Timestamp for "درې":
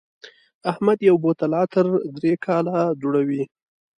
2.17-2.33